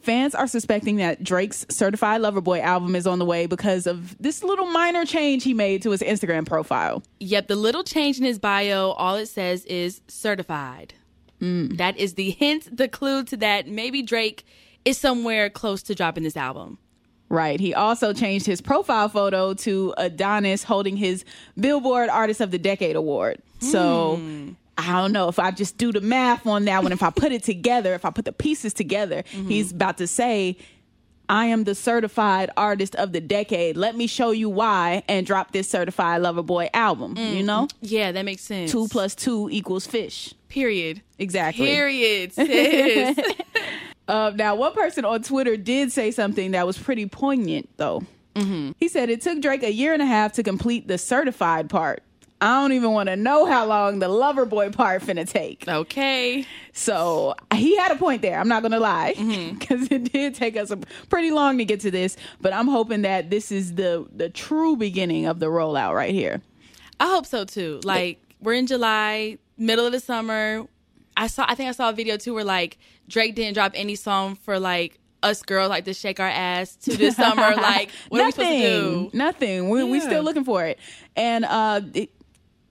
Fans 0.09 0.33
are 0.33 0.47
suspecting 0.47 0.95
that 0.95 1.23
Drake's 1.23 1.67
Certified 1.69 2.21
Lover 2.21 2.41
Boy 2.41 2.61
album 2.61 2.95
is 2.95 3.05
on 3.05 3.19
the 3.19 3.25
way 3.25 3.45
because 3.45 3.85
of 3.85 4.17
this 4.17 4.43
little 4.43 4.65
minor 4.65 5.05
change 5.05 5.43
he 5.43 5.53
made 5.53 5.83
to 5.83 5.91
his 5.91 6.01
Instagram 6.01 6.47
profile. 6.47 7.03
Yep, 7.19 7.45
the 7.45 7.55
little 7.55 7.83
change 7.83 8.17
in 8.17 8.23
his 8.23 8.39
bio, 8.39 8.89
all 8.93 9.17
it 9.17 9.27
says 9.27 9.65
is 9.65 10.01
certified. 10.07 10.95
Mm. 11.39 11.77
That 11.77 11.95
is 11.95 12.15
the 12.15 12.31
hint, 12.31 12.75
the 12.75 12.87
clue 12.87 13.23
to 13.25 13.37
that 13.37 13.67
maybe 13.67 14.01
Drake 14.01 14.47
is 14.83 14.97
somewhere 14.97 15.47
close 15.47 15.83
to 15.83 15.93
dropping 15.93 16.23
this 16.23 16.35
album. 16.35 16.79
Right. 17.29 17.59
He 17.59 17.75
also 17.75 18.11
changed 18.11 18.47
his 18.47 18.61
profile 18.61 19.09
photo 19.09 19.53
to 19.53 19.93
Adonis 19.95 20.63
holding 20.63 20.97
his 20.97 21.23
Billboard 21.55 22.09
Artist 22.09 22.41
of 22.41 22.49
the 22.49 22.57
Decade 22.57 22.95
award. 22.95 23.43
So 23.59 24.15
hmm. 24.15 24.53
I 24.79 25.01
don't 25.01 25.11
know 25.11 25.27
if 25.27 25.39
I 25.39 25.51
just 25.51 25.77
do 25.77 25.91
the 25.91 26.01
math 26.01 26.47
on 26.47 26.65
that 26.65 26.83
one. 26.83 26.91
If 26.91 27.03
I 27.03 27.09
put 27.09 27.31
it 27.31 27.43
together, 27.43 27.93
if 27.93 28.05
I 28.05 28.11
put 28.11 28.25
the 28.25 28.31
pieces 28.33 28.73
together, 28.73 29.23
mm-hmm. 29.23 29.47
he's 29.47 29.71
about 29.71 29.97
to 29.97 30.07
say, 30.07 30.57
I 31.29 31.45
am 31.45 31.63
the 31.63 31.75
certified 31.75 32.49
artist 32.57 32.95
of 32.95 33.11
the 33.11 33.21
decade. 33.21 33.77
Let 33.77 33.95
me 33.95 34.07
show 34.07 34.31
you 34.31 34.49
why 34.49 35.03
and 35.07 35.27
drop 35.27 35.51
this 35.51 35.69
certified 35.69 36.23
lover 36.23 36.41
boy 36.41 36.69
album. 36.73 37.15
You 37.17 37.43
mm. 37.43 37.45
know? 37.45 37.67
Yeah, 37.81 38.11
that 38.11 38.25
makes 38.25 38.41
sense. 38.41 38.71
Two 38.71 38.87
plus 38.87 39.13
two 39.13 39.47
equals 39.51 39.85
fish. 39.85 40.33
Period. 40.47 41.03
Exactly. 41.19 41.67
Period. 41.67 42.33
Uh, 44.09 44.31
now, 44.33 44.55
one 44.55 44.73
person 44.73 45.05
on 45.05 45.21
Twitter 45.21 45.55
did 45.55 45.91
say 45.91 46.09
something 46.09 46.49
that 46.49 46.65
was 46.65 46.79
pretty 46.79 47.05
poignant, 47.05 47.69
though. 47.77 48.01
Mm-hmm. 48.33 48.71
He 48.79 48.87
said 48.87 49.11
it 49.11 49.21
took 49.21 49.39
Drake 49.39 49.61
a 49.61 49.71
year 49.71 49.93
and 49.93 50.01
a 50.01 50.05
half 50.07 50.33
to 50.33 50.41
complete 50.41 50.87
the 50.87 50.97
certified 50.97 51.69
part. 51.69 52.01
I 52.41 52.61
don't 52.61 52.71
even 52.71 52.91
want 52.91 53.07
to 53.09 53.15
know 53.17 53.45
how 53.45 53.65
long 53.65 53.99
the 53.99 54.07
lover 54.07 54.45
boy 54.45 54.69
part 54.69 55.01
finna 55.01 55.27
take. 55.29 55.67
okay. 55.67 56.45
So 56.71 57.35
he 57.53 57.75
had 57.75 57.91
a 57.91 57.95
point 57.95 58.21
there. 58.21 58.39
I'm 58.39 58.47
not 58.47 58.61
gonna 58.61 58.79
lie, 58.79 59.13
because 59.59 59.91
it 59.91 60.11
did 60.13 60.35
take 60.35 60.55
us 60.55 60.71
a 60.71 60.77
pretty 61.09 61.31
long 61.31 61.57
to 61.57 61.65
get 61.65 61.81
to 61.81 61.91
this. 61.91 62.15
But 62.39 62.53
I'm 62.53 62.67
hoping 62.67 63.01
that 63.01 63.29
this 63.29 63.51
is 63.51 63.75
the 63.75 64.07
the 64.15 64.29
true 64.29 64.77
beginning 64.77 65.25
of 65.25 65.39
the 65.39 65.47
rollout 65.47 65.93
right 65.93 66.13
here. 66.13 66.41
I 66.99 67.07
hope 67.09 67.25
so 67.25 67.43
too. 67.43 67.81
Like 67.83 68.21
we're 68.41 68.53
in 68.53 68.67
July, 68.67 69.37
middle 69.57 69.85
of 69.85 69.91
the 69.91 69.99
summer. 69.99 70.65
I 71.17 71.27
saw 71.27 71.45
I 71.47 71.55
think 71.55 71.67
I 71.67 71.73
saw 71.73 71.89
a 71.89 71.93
video 71.93 72.15
too 72.15 72.33
where 72.33 72.45
like 72.45 72.77
Drake 73.09 73.35
didn't 73.35 73.55
drop 73.55 73.73
any 73.75 73.95
song 73.95 74.35
for 74.35 74.57
like 74.59 74.97
us 75.21 75.41
girls 75.41 75.69
like 75.69 75.83
to 75.83 75.93
shake 75.93 76.21
our 76.21 76.27
ass 76.29 76.77
to 76.77 76.95
this 76.95 77.15
summer. 77.17 77.53
Like 77.57 77.89
what 78.07 78.21
are 78.21 78.25
we 78.25 78.31
supposed 78.31 78.49
to 78.49 78.57
do? 78.61 79.09
Nothing. 79.11 79.67
We 79.69 79.83
we 79.83 79.97
Yeah. 79.97 80.05
still 80.05 80.23
looking 80.23 80.45
for 80.45 80.63
it. 80.65 80.79
And 81.17 81.43
uh, 81.43 81.81
it, 81.93 82.09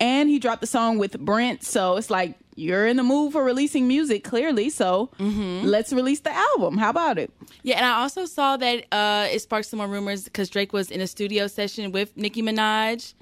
and 0.01 0.29
he 0.29 0.39
dropped 0.39 0.61
the 0.61 0.67
song 0.67 0.99
with 0.99 1.19
Brent, 1.19 1.63
so 1.65 1.97
it's 1.97 2.11
like 2.11 2.35
you're 2.57 2.87
in 2.89 2.97
the 2.97 3.05
mood 3.05 3.33
for 3.33 3.45
releasing 3.45 3.87
music 3.87 4.25
clearly. 4.25 4.69
So 4.69 5.11
Mm-hmm. 5.19 5.67
let's 5.67 5.93
release 5.93 6.21
the 6.21 6.33
album. 6.33 6.77
How 6.77 6.91
about 6.91 7.17
it? 7.19 7.31
Yeah, 7.63 7.77
and 7.77 7.87
I 7.87 8.01
also 8.01 8.25
saw 8.27 8.57
that 8.57 8.85
uh, 8.93 9.29
it 9.31 9.41
sparked 9.41 9.67
some 9.69 9.79
more 9.79 9.87
rumors 9.87 10.25
because 10.25 10.49
Drake 10.51 10.73
was 10.73 10.91
in 10.91 11.01
a 11.01 11.07
studio 11.07 11.47
session 11.47 11.93
with 11.93 12.17
Nicki 12.17 12.43
Minaj 12.43 13.15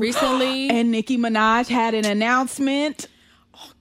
recently. 0.00 0.70
And 0.70 0.90
Nicki 0.90 1.18
Minaj 1.18 1.68
had 1.68 1.94
an 1.94 2.04
announcement. 2.06 3.06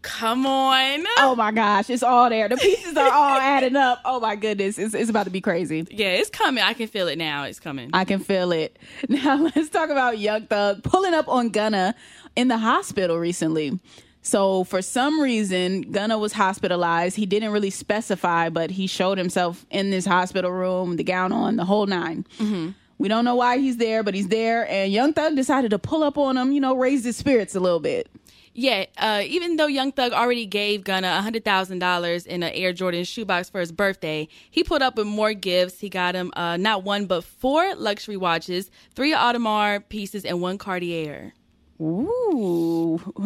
Come 0.01 0.45
on. 0.45 1.03
Oh 1.17 1.36
my 1.36 1.51
gosh, 1.51 1.89
it's 1.89 2.03
all 2.03 2.29
there. 2.29 2.48
The 2.50 2.57
pieces 2.57 2.95
are 2.95 3.12
all 3.12 3.38
adding 3.39 3.75
up. 3.75 4.01
Oh 4.05 4.19
my 4.19 4.36
goodness, 4.36 4.79
it's, 4.79 4.93
it's 4.93 5.09
about 5.09 5.25
to 5.25 5.29
be 5.29 5.41
crazy. 5.41 5.86
Yeah, 5.91 6.09
it's 6.12 6.29
coming. 6.29 6.63
I 6.63 6.74
can 6.74 6.88
feel 6.88 7.07
it 7.07 7.17
now. 7.17 7.43
It's 7.43 7.59
coming. 7.59 7.89
I 7.93 8.05
can 8.05 8.19
feel 8.19 8.51
it. 8.51 8.77
Now 9.09 9.36
let's 9.38 9.69
talk 9.69 9.89
about 9.89 10.19
Young 10.19 10.45
Thug 10.48 10.83
pulling 10.83 11.13
up 11.13 11.27
on 11.27 11.50
Gunna 11.50 11.95
in 12.36 12.48
the 12.48 12.57
hospital 12.57 13.17
recently. 13.17 13.79
So 14.21 14.63
for 14.65 14.81
some 14.81 15.19
reason, 15.19 15.81
Gunna 15.81 16.17
was 16.17 16.33
hospitalized. 16.33 17.15
He 17.15 17.25
didn't 17.25 17.51
really 17.51 17.69
specify, 17.69 18.50
but 18.50 18.69
he 18.69 18.88
showed 18.88 19.17
himself 19.17 19.65
in 19.71 19.89
this 19.89 20.05
hospital 20.05 20.51
room, 20.51 20.98
the 20.98 21.03
gown 21.03 21.31
on, 21.31 21.55
the 21.55 21.65
whole 21.65 21.86
9 21.86 22.25
mm-hmm. 22.38 22.69
We 23.00 23.07
don't 23.07 23.24
know 23.24 23.36
why 23.36 23.59
he's 23.59 23.77
there, 23.77 24.03
but 24.03 24.13
he's 24.13 24.27
there. 24.27 24.69
And 24.69 24.91
Young 24.91 25.13
Thug 25.13 25.36
decided 25.36 25.71
to 25.71 25.79
pull 25.79 26.03
up 26.03 26.17
on 26.17 26.36
him, 26.38 26.51
you 26.51 26.59
know, 26.59 26.75
raise 26.75 27.05
his 27.05 27.15
spirits 27.15 27.55
a 27.55 27.59
little 27.62 27.79
bit. 27.79 28.09
Yeah, 28.60 28.88
uh, 28.98 29.24
even 29.25 29.56
though 29.56 29.68
Young 29.68 29.94
Thug 29.94 30.12
already 30.12 30.46
gave 30.46 30.84
Gunna 30.84 31.22
hundred 31.22 31.46
thousand 31.46 31.80
dollars 31.80 32.25
in 32.25 32.44
an 32.44 32.51
Air 32.54 32.74
Jordan 32.74 33.06
shoebox 33.06 33.50
for 33.50 33.62
his 33.62 33.72
birthday, 33.72 34.28
he 34.51 34.66
put 34.66 34.82
up 34.82 34.98
with 34.98 35.08
more 35.08 35.34
gifts. 35.34 35.80
He 35.80 35.88
got 35.88 36.13
him 36.13 36.34
uh, 36.36 36.58
not 36.58 36.84
one 36.84 37.06
but 37.06 37.24
four 37.24 37.74
luxury 37.75 38.18
watches, 38.18 38.70
three 38.96 39.13
Audemars 39.13 39.88
pieces, 39.88 40.25
and 40.25 40.42
one 40.42 40.58
Cartier. 40.58 41.32
Ooh, 41.80 43.00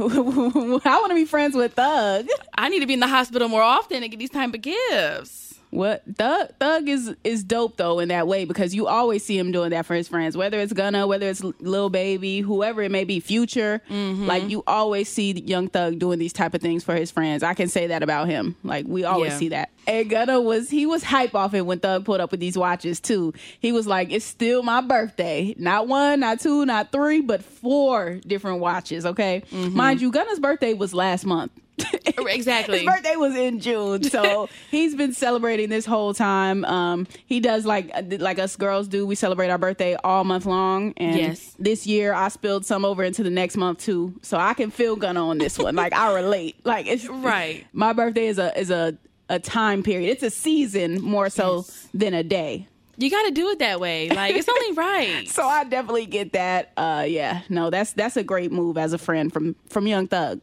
I 0.86 1.00
want 1.02 1.10
to 1.10 1.16
be 1.16 1.26
friends 1.26 1.56
with 1.56 1.74
Thug. 1.74 2.28
I 2.56 2.70
need 2.70 2.82
to 2.82 2.86
be 2.86 2.94
in 2.94 3.00
the 3.00 3.08
hospital 3.08 3.50
more 3.50 3.64
often 3.64 4.04
and 4.04 4.12
get 4.12 4.20
these 4.20 4.30
type 4.30 4.54
of 4.54 4.62
gifts. 4.62 5.56
What 5.74 6.04
Thug 6.18 6.50
Thug 6.60 6.88
is 6.88 7.16
is 7.24 7.44
dope 7.44 7.78
though 7.78 7.98
in 8.00 8.10
that 8.10 8.28
way 8.28 8.46
because 8.46 8.76
you 8.76 8.86
always 8.88 9.24
see 9.26 9.38
him 9.38 9.52
doing 9.52 9.72
that 9.72 9.86
for 9.88 9.96
his 9.96 10.08
friends, 10.08 10.38
whether 10.38 10.60
it's 10.60 10.72
Gunna, 10.72 11.08
whether 11.08 11.28
it's 11.28 11.44
Lil 11.44 11.90
Baby, 11.90 12.42
whoever 12.42 12.84
it 12.84 12.92
may 12.92 13.04
be, 13.06 13.20
Future. 13.20 13.82
Mm-hmm. 13.90 14.26
Like 14.28 14.50
you 14.50 14.64
always 14.68 15.10
see 15.10 15.32
Young 15.32 15.68
Thug 15.70 15.98
doing 15.98 16.20
these 16.20 16.34
type 16.34 16.54
of 16.54 16.62
things 16.62 16.84
for 16.84 16.94
his 16.96 17.10
friends. 17.10 17.42
I 17.42 17.56
can 17.56 17.70
say 17.70 17.88
that 17.88 18.04
about 18.04 18.28
him. 18.28 18.56
Like 18.64 18.86
we 18.88 19.04
always 19.04 19.32
Yeah. 19.34 19.38
see 19.40 19.50
that. 19.50 19.70
And 19.88 20.10
Gunna 20.10 20.40
was 20.40 20.70
he 20.70 20.86
was 20.86 21.04
hype 21.04 21.34
off 21.36 21.54
it 21.56 21.62
when 21.66 21.80
Thug 21.80 22.06
pulled 22.06 22.22
up 22.22 22.30
with 22.32 22.40
these 22.40 22.58
watches 22.58 23.00
too. 23.00 23.34
He 23.60 23.72
was 23.72 23.88
like, 23.88 24.12
"It's 24.12 24.24
still 24.26 24.62
my 24.64 24.80
birthday. 24.82 25.56
Not 25.58 25.88
one, 25.88 26.20
not 26.20 26.40
two, 26.40 26.66
not 26.66 26.92
three, 26.92 27.22
but 27.22 27.44
four 27.44 28.20
different 28.28 28.60
watches." 28.60 29.06
Okay, 29.08 29.44
Mm-hmm. 29.52 29.76
mind 29.76 30.02
you, 30.02 30.12
Gunna's 30.12 30.40
birthday 30.40 30.74
was 30.74 30.94
last 30.94 31.26
month. 31.26 31.52
Exactly. 32.26 32.80
His 32.80 32.86
birthday 32.86 33.16
was 33.16 33.36
in 33.36 33.60
June, 33.60 34.04
so 34.04 34.48
he's 34.72 34.96
been 34.96 35.14
celebrating 35.14 35.70
this 35.70 35.86
whole 35.86 36.14
time. 36.14 36.64
Um, 36.66 37.08
he 37.26 37.40
does 37.40 37.66
like 37.66 37.92
like 38.20 38.40
us 38.40 38.56
girls 38.56 38.88
do. 38.88 39.06
We 39.06 39.16
celebrate 39.16 39.50
our 39.50 39.58
birthday 39.58 39.96
all 40.04 40.24
month 40.24 40.46
long, 40.46 40.94
and 40.98 41.18
Yes. 41.20 41.56
this 41.60 41.86
year 41.86 42.14
I 42.14 42.30
spilled 42.30 42.66
some 42.66 42.86
over 42.86 43.04
into 43.04 43.24
the 43.24 43.30
next 43.30 43.58
month 43.58 43.80
too. 43.80 44.14
So 44.22 44.38
I 44.38 44.54
can 44.54 44.72
feel 44.72 44.96
Gunna 44.96 45.28
on 45.28 45.38
this 45.38 45.58
one. 45.58 45.76
Like 45.76 45.94
I 45.94 46.14
relate. 46.14 46.56
Like 46.66 46.88
it's 46.88 47.06
Right. 47.10 47.66
My 47.74 47.94
birthday 47.94 48.28
is 48.28 48.40
a 48.40 48.58
is 48.60 48.70
a 48.72 48.98
a 49.30 49.40
time 49.40 49.84
period. 49.84 50.10
It's 50.10 50.24
a 50.24 50.30
season 50.32 51.02
more 51.02 51.30
so 51.30 51.58
Yes. 51.58 51.88
than 51.94 52.14
a 52.14 52.24
day. 52.24 52.68
You 52.98 53.10
got 53.10 53.24
to 53.24 53.32
do 53.32 53.50
it 53.50 53.60
that 53.60 53.80
way. 53.80 54.10
Like 54.10 54.36
it's 54.36 54.48
only 54.48 54.72
right. 54.74 55.28
So 55.28 55.46
I 55.48 55.64
definitely 55.64 56.06
get 56.06 56.34
that. 56.34 56.72
Uh, 56.78 57.06
yeah, 57.08 57.42
no, 57.50 57.70
that's 57.70 57.94
that's 57.94 58.18
a 58.18 58.24
great 58.24 58.52
move 58.52 58.78
as 58.78 58.94
a 58.94 58.98
friend 58.98 59.32
from 59.34 59.56
from 59.70 59.88
Young 59.88 60.08
Thug. 60.08 60.42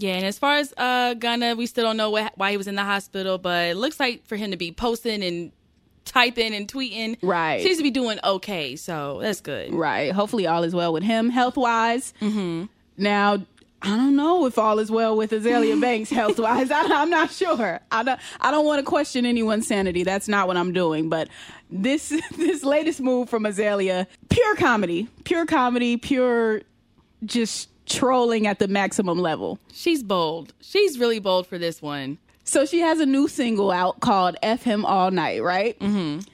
Yeah, 0.00 0.14
and 0.14 0.24
as 0.24 0.38
far 0.38 0.54
as 0.56 0.72
uh 0.76 1.14
Gunna, 1.14 1.54
we 1.56 1.66
still 1.66 1.84
don't 1.84 1.96
know 1.96 2.10
what, 2.10 2.32
why 2.36 2.52
he 2.52 2.56
was 2.56 2.66
in 2.68 2.76
the 2.76 2.84
hospital, 2.84 3.36
but 3.36 3.68
it 3.70 3.76
looks 3.76 3.98
like 3.98 4.24
for 4.26 4.36
him 4.36 4.52
to 4.52 4.56
be 4.56 4.70
posting 4.72 5.22
and 5.24 5.52
typing 6.04 6.54
and 6.54 6.66
tweeting, 6.66 7.18
Right. 7.20 7.62
seems 7.62 7.76
to 7.78 7.82
be 7.82 7.90
doing 7.90 8.18
okay. 8.24 8.76
So 8.76 9.18
that's 9.20 9.40
good. 9.40 9.74
Right. 9.74 10.12
Hopefully, 10.12 10.46
all 10.46 10.62
is 10.62 10.74
well 10.74 10.92
with 10.92 11.02
him 11.02 11.28
health 11.30 11.56
wise. 11.56 12.14
Mm-hmm. 12.22 12.64
Now, 12.96 13.44
I 13.82 13.88
don't 13.96 14.16
know 14.16 14.46
if 14.46 14.58
all 14.58 14.78
is 14.78 14.90
well 14.90 15.16
with 15.16 15.30
Azealia 15.32 15.80
Banks 15.80 16.10
health 16.10 16.38
wise. 16.38 16.68
I'm 16.72 17.10
not 17.10 17.30
sure. 17.30 17.80
I 17.92 18.02
don't. 18.02 18.20
I 18.40 18.50
don't 18.50 18.64
want 18.66 18.78
to 18.78 18.84
question 18.84 19.26
anyone's 19.26 19.66
sanity. 19.66 20.02
That's 20.04 20.28
not 20.28 20.46
what 20.48 20.56
I'm 20.56 20.72
doing. 20.72 21.08
But 21.08 21.28
this 21.70 22.08
this 22.36 22.64
latest 22.64 23.00
move 23.00 23.28
from 23.28 23.44
Azealia, 23.44 24.06
pure 24.30 24.56
comedy, 24.56 25.08
pure 25.24 25.44
comedy, 25.46 25.96
pure 25.96 26.62
just 27.24 27.68
trolling 27.88 28.46
at 28.46 28.58
the 28.58 28.68
maximum 28.68 29.18
level. 29.18 29.58
She's 29.72 30.02
bold. 30.02 30.52
She's 30.60 30.98
really 30.98 31.18
bold 31.18 31.46
for 31.46 31.58
this 31.58 31.82
one. 31.82 32.18
So 32.44 32.64
she 32.64 32.80
has 32.80 33.00
a 33.00 33.06
new 33.06 33.28
single 33.28 33.70
out 33.70 34.00
called 34.00 34.36
F 34.42 34.62
Him 34.62 34.84
All 34.86 35.10
Night, 35.10 35.42
right? 35.42 35.78
Mm-hmm. 35.78 36.20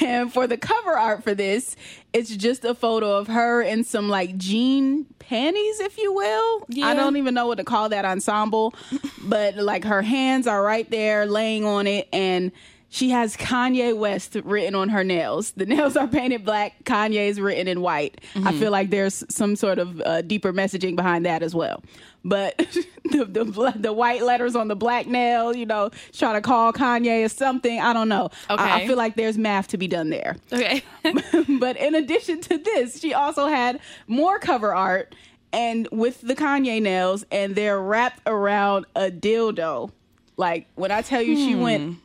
And 0.00 0.32
for 0.32 0.46
the 0.46 0.56
cover 0.56 0.96
art 0.96 1.22
for 1.22 1.34
this, 1.34 1.76
it's 2.14 2.34
just 2.34 2.64
a 2.64 2.74
photo 2.74 3.18
of 3.18 3.26
her 3.26 3.60
in 3.60 3.84
some 3.84 4.08
like 4.08 4.34
jean 4.38 5.04
panties, 5.18 5.80
if 5.80 5.98
you 5.98 6.10
will. 6.10 6.64
Yeah. 6.68 6.86
I 6.86 6.94
don't 6.94 7.18
even 7.18 7.34
know 7.34 7.46
what 7.46 7.58
to 7.58 7.64
call 7.64 7.90
that 7.90 8.06
ensemble, 8.06 8.74
but 9.24 9.56
like 9.56 9.84
her 9.84 10.00
hands 10.00 10.46
are 10.46 10.62
right 10.62 10.90
there 10.90 11.26
laying 11.26 11.66
on 11.66 11.86
it 11.86 12.08
and 12.14 12.50
she 12.94 13.10
has 13.10 13.36
Kanye 13.36 13.96
West 13.96 14.36
written 14.44 14.76
on 14.76 14.88
her 14.90 15.02
nails. 15.02 15.50
The 15.56 15.66
nails 15.66 15.96
are 15.96 16.06
painted 16.06 16.44
black. 16.44 16.84
Kanye 16.84 17.28
is 17.28 17.40
written 17.40 17.66
in 17.66 17.80
white. 17.80 18.20
I 18.36 18.52
feel 18.52 18.70
like 18.70 18.90
there's 18.90 19.24
some 19.28 19.56
sort 19.56 19.80
of 19.80 20.00
uh, 20.02 20.22
deeper 20.22 20.52
messaging 20.52 20.94
behind 20.94 21.26
that 21.26 21.42
as 21.42 21.56
well. 21.56 21.82
But 22.24 22.56
the, 23.10 23.24
the 23.24 23.74
the 23.74 23.92
white 23.92 24.22
letters 24.22 24.54
on 24.54 24.68
the 24.68 24.76
black 24.76 25.08
nail, 25.08 25.56
you 25.56 25.66
know, 25.66 25.90
trying 26.12 26.34
to 26.34 26.40
call 26.40 26.72
Kanye 26.72 27.24
or 27.24 27.28
something. 27.28 27.80
I 27.80 27.92
don't 27.92 28.08
know. 28.08 28.30
I- 28.48 28.82
I, 28.82 28.86
feel 28.86 28.96
like 28.96 29.16
there's 29.16 29.38
math 29.38 29.66
to 29.68 29.76
be 29.76 29.88
done 29.88 30.10
there. 30.10 30.36
Okay. 30.52 30.84
but 31.58 31.76
in 31.76 31.96
addition 31.96 32.40
to 32.42 32.58
this, 32.58 33.00
she 33.00 33.12
also 33.12 33.48
had 33.48 33.80
more 34.06 34.38
cover 34.38 34.72
art 34.72 35.16
and 35.52 35.88
with 35.90 36.20
the 36.20 36.36
Kanye 36.36 36.80
nails, 36.80 37.24
and 37.32 37.56
they're 37.56 37.80
wrapped 37.80 38.20
around 38.24 38.86
a 38.94 39.10
dildo. 39.10 39.90
Like 40.36 40.68
when 40.76 40.92
I 40.92 41.02
tell 41.02 41.22
you, 41.22 41.34
she 41.36 41.56
went, 41.56 41.98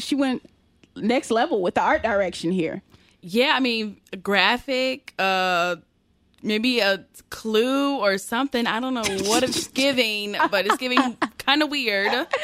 she 0.00 0.14
went 0.14 0.42
next 0.96 1.30
level 1.30 1.62
with 1.62 1.74
the 1.74 1.80
art 1.82 2.02
direction 2.02 2.50
here. 2.52 2.82
yeah, 3.22 3.52
I 3.54 3.60
mean, 3.60 4.00
graphic, 4.22 5.14
uh, 5.18 5.76
maybe 6.42 6.80
a 6.80 7.04
clue 7.28 7.98
or 7.98 8.18
something. 8.18 8.66
I 8.66 8.80
don't 8.80 8.94
know 8.94 9.28
what 9.28 9.42
it's 9.42 9.68
giving, 9.68 10.36
but 10.50 10.66
it's 10.66 10.76
giving 10.78 11.16
kind 11.50 11.62
of 11.62 11.70
weird. 11.70 12.26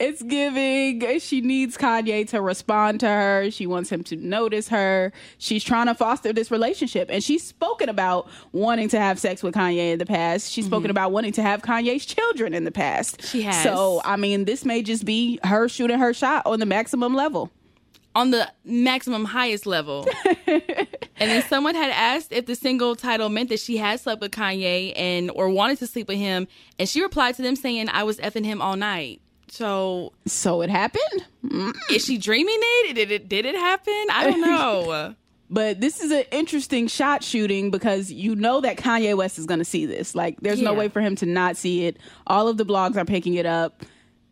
It's 0.00 0.22
giving. 0.22 1.18
She 1.18 1.40
needs 1.40 1.76
Kanye 1.76 2.28
to 2.28 2.40
respond 2.40 3.00
to 3.00 3.08
her. 3.08 3.50
She 3.50 3.66
wants 3.66 3.90
him 3.90 4.04
to 4.04 4.16
notice 4.16 4.68
her. 4.68 5.12
She's 5.38 5.64
trying 5.64 5.86
to 5.86 5.94
foster 5.94 6.32
this 6.32 6.52
relationship. 6.52 7.08
And 7.10 7.22
she's 7.22 7.44
spoken 7.44 7.88
about 7.88 8.28
wanting 8.52 8.88
to 8.90 9.00
have 9.00 9.18
sex 9.18 9.42
with 9.42 9.56
Kanye 9.56 9.92
in 9.92 9.98
the 9.98 10.06
past. 10.06 10.52
She's 10.52 10.66
spoken 10.66 10.84
mm-hmm. 10.84 10.90
about 10.92 11.10
wanting 11.10 11.32
to 11.32 11.42
have 11.42 11.62
Kanye's 11.62 12.06
children 12.06 12.54
in 12.54 12.62
the 12.62 12.70
past. 12.70 13.22
She 13.24 13.42
has. 13.42 13.60
So, 13.64 14.00
I 14.04 14.14
mean, 14.16 14.44
this 14.44 14.64
may 14.64 14.82
just 14.82 15.04
be 15.04 15.40
her 15.42 15.68
shooting 15.68 15.98
her 15.98 16.14
shot 16.14 16.46
on 16.46 16.60
the 16.60 16.66
maximum 16.66 17.14
level. 17.14 17.50
on 18.14 18.30
the 18.30 18.48
maximum 18.64 19.24
highest 19.24 19.66
level. 19.66 20.06
and 21.18 21.30
then 21.30 21.42
someone 21.42 21.74
had 21.74 21.90
asked 21.90 22.32
if 22.32 22.46
the 22.46 22.54
single 22.54 22.96
title 22.96 23.28
meant 23.28 23.48
that 23.50 23.60
she 23.60 23.76
had 23.76 24.00
slept 24.00 24.20
with 24.20 24.30
Kanye 24.32 24.92
and 24.96 25.30
or 25.32 25.48
wanted 25.48 25.78
to 25.78 25.86
sleep 25.86 26.08
with 26.08 26.18
him, 26.18 26.48
and 26.78 26.88
she 26.88 27.02
replied 27.02 27.34
to 27.36 27.42
them 27.42 27.56
saying, 27.56 27.88
"I 27.88 28.02
was 28.04 28.18
effing 28.18 28.44
him 28.44 28.60
all 28.62 28.76
night." 28.76 29.20
So 29.50 30.12
So 30.26 30.62
it 30.62 30.70
happened. 30.70 31.24
Mm. 31.44 31.74
is 31.90 32.04
she 32.04 32.18
dreaming 32.18 32.58
it? 32.58 32.94
Did 32.94 33.10
it 33.10 33.28
did 33.28 33.46
it 33.46 33.54
happen? 33.54 34.06
I 34.10 34.30
don't 34.30 34.40
know. 34.42 35.14
But 35.50 35.80
this 35.80 36.02
is 36.02 36.10
an 36.10 36.24
interesting 36.30 36.88
shot 36.88 37.24
shooting 37.24 37.70
because 37.70 38.12
you 38.12 38.34
know 38.34 38.60
that 38.60 38.76
Kanye 38.76 39.16
West 39.16 39.38
is 39.38 39.46
going 39.46 39.60
to 39.60 39.64
see 39.64 39.86
this. 39.86 40.14
Like, 40.14 40.38
there's 40.42 40.60
no 40.60 40.74
way 40.74 40.88
for 40.88 41.00
him 41.00 41.16
to 41.16 41.26
not 41.26 41.56
see 41.56 41.86
it. 41.86 41.96
All 42.26 42.48
of 42.48 42.58
the 42.58 42.66
blogs 42.66 42.96
are 42.96 43.06
picking 43.06 43.32
it 43.34 43.46
up. 43.46 43.82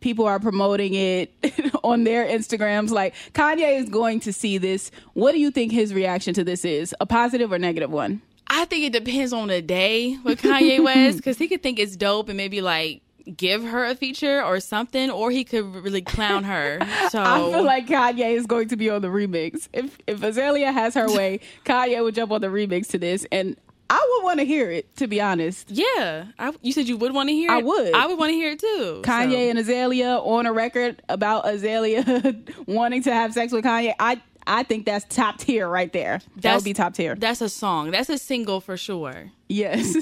People 0.01 0.27
are 0.27 0.39
promoting 0.39 0.95
it 0.95 1.33
on 1.85 2.05
their 2.05 2.25
Instagrams. 2.27 2.91
Like, 2.91 3.15
Kanye 3.33 3.79
is 3.81 3.89
going 3.89 4.21
to 4.21 4.33
see 4.33 4.59
this. 4.59 4.91
What 5.15 5.33
do 5.33 5.39
you 5.39 5.51
think 5.51 5.73
his 5.73 5.95
reaction 5.95 6.35
to 6.35 6.45
this 6.45 6.65
is? 6.65 6.95
A 7.01 7.07
positive 7.07 7.53
or 7.53 7.59
negative 7.59 7.91
one? 7.91 8.23
I 8.49 8.65
think 8.67 8.85
it 8.85 8.93
depends 8.93 9.33
on 9.33 9.49
the 9.49 9.61
day 9.61 10.19
with 10.23 10.43
Kanye 10.43 10.81
West 10.85 11.19
because 11.19 11.39
he 11.39 11.49
could 11.49 11.63
think 11.63 11.79
it's 11.79 11.97
dope 11.97 12.29
and 12.29 12.37
maybe 12.37 12.61
like 12.61 13.03
give 13.37 13.65
her 13.65 13.85
a 13.85 13.95
feature 13.97 14.41
or 14.43 14.61
something, 14.61 15.11
or 15.11 15.33
he 15.33 15.43
could 15.43 15.65
really 15.65 16.03
clown 16.03 16.45
her. 16.45 16.79
So 17.11 17.23
I 17.23 17.39
feel 17.51 17.63
like 17.65 17.87
Kanye 17.87 18.35
is 18.35 18.47
going 18.47 18.69
to 18.69 18.77
be 18.77 18.91
on 18.91 19.01
the 19.03 19.09
remix. 19.09 19.69
If 19.73 19.99
if 20.07 20.21
Azealia 20.21 20.73
has 20.73 20.95
her 20.95 21.09
way, 21.09 21.41
Kanye 21.65 22.03
would 22.03 22.15
jump 22.15 22.33
on 22.33 22.41
the 22.41 22.49
remix 22.49 22.89
to 22.89 22.99
this, 22.99 23.27
and 23.31 23.57
I 23.89 24.17
would 24.17 24.25
want 24.25 24.41
to 24.41 24.47
hear 24.47 24.71
it. 24.71 24.95
To 24.97 25.07
be 25.07 25.21
honest, 25.21 25.71
yeah, 25.71 26.27
I, 26.39 26.53
you 26.63 26.73
said 26.73 26.89
you 26.89 26.97
would 26.97 27.15
want 27.15 27.29
to 27.29 27.35
hear. 27.35 27.51
It? 27.51 27.55
I 27.55 27.59
it? 27.59 27.65
would. 27.65 27.95
I 27.95 28.07
would 28.07 28.19
want 28.19 28.31
to 28.31 28.35
hear 28.35 28.53
it 28.53 28.61
too. 28.61 29.03
Kanye 29.05 29.31
so. 29.31 29.51
and 29.51 29.59
Azealia 29.59 30.27
on 30.27 30.47
a 30.47 30.53
record 30.53 31.03
about 31.09 31.45
Azealia 31.45 32.53
wanting 32.67 33.03
to 33.05 33.13
have 33.13 33.33
sex 33.33 33.53
with 33.53 33.65
Kanye. 33.65 33.95
I 33.99 34.21
I 34.47 34.63
think 34.63 34.87
that's 34.87 35.05
top 35.09 35.39
tier 35.39 35.69
right 35.69 35.93
there. 35.93 36.21
that 36.37 36.55
would 36.55 36.65
be 36.65 36.73
top 36.73 36.95
tier. 36.95 37.15
That's 37.17 37.41
a 37.41 37.49
song. 37.49 37.91
That's 37.91 38.09
a 38.09 38.19
single 38.19 38.61
for 38.61 38.77
sure. 38.77 39.31
Yes, 39.49 39.97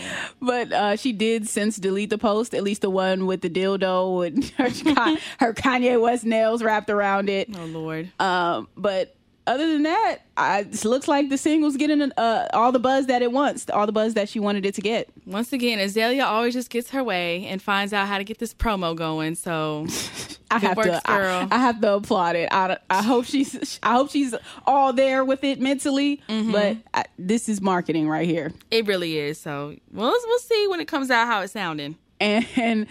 but 0.40 0.72
uh, 0.72 0.96
she 0.96 1.12
did 1.12 1.48
since 1.48 1.76
delete 1.76 2.10
the 2.10 2.18
post, 2.18 2.54
at 2.54 2.62
least 2.62 2.82
the 2.82 2.90
one 2.90 3.26
with 3.26 3.40
the 3.42 3.50
dildo 3.50 4.26
and 4.26 4.44
her, 4.56 5.18
her 5.38 5.54
Kanye 5.54 6.00
West 6.00 6.24
nails 6.24 6.62
wrapped 6.62 6.90
around 6.90 7.28
it. 7.28 7.48
Oh 7.54 7.64
Lord. 7.66 8.10
Um, 8.20 8.68
but 8.76 9.14
other 9.50 9.68
than 9.72 9.82
that, 9.82 10.18
I, 10.36 10.60
it 10.60 10.84
looks 10.84 11.08
like 11.08 11.28
the 11.28 11.36
single's 11.36 11.76
getting 11.76 12.00
uh, 12.12 12.48
all 12.52 12.70
the 12.72 12.78
buzz 12.78 13.06
that 13.06 13.20
it 13.20 13.32
wants, 13.32 13.68
all 13.70 13.84
the 13.84 13.92
buzz 13.92 14.14
that 14.14 14.28
she 14.28 14.38
wanted 14.38 14.64
it 14.64 14.74
to 14.74 14.80
get. 14.80 15.08
Once 15.26 15.52
again, 15.52 15.78
Azealia 15.78 16.24
always 16.24 16.54
just 16.54 16.70
gets 16.70 16.90
her 16.90 17.02
way 17.02 17.46
and 17.46 17.60
finds 17.60 17.92
out 17.92 18.06
how 18.06 18.18
to 18.18 18.24
get 18.24 18.38
this 18.38 18.54
promo 18.54 18.94
going. 18.94 19.34
So 19.34 19.86
I 20.50 20.58
have 20.60 20.76
work, 20.76 20.86
to, 20.86 21.02
I. 21.04 21.48
I 21.50 21.58
have 21.58 21.80
to 21.80 21.94
applaud 21.94 22.36
it. 22.36 22.48
I, 22.52 22.78
I 22.88 23.02
hope 23.02 23.24
she's, 23.24 23.80
I 23.82 23.92
hope 23.92 24.10
she's 24.10 24.34
all 24.66 24.92
there 24.92 25.24
with 25.24 25.42
it 25.42 25.60
mentally. 25.60 26.22
Mm-hmm. 26.28 26.52
But 26.52 26.76
I, 26.94 27.04
this 27.18 27.48
is 27.48 27.60
marketing 27.60 28.08
right 28.08 28.28
here, 28.28 28.52
it 28.70 28.86
really 28.86 29.18
is. 29.18 29.38
So 29.38 29.74
well, 29.92 30.14
we'll 30.24 30.38
see 30.38 30.68
when 30.68 30.80
it 30.80 30.86
comes 30.86 31.10
out 31.10 31.26
how 31.26 31.42
it's 31.42 31.52
sounding. 31.52 31.96
And 32.20 32.86